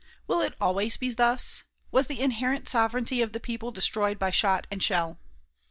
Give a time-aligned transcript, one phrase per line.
[0.25, 1.61] Will it always be thus?
[1.91, 5.19] Was the inherent sovereignty of the people destroyed by shot and shell?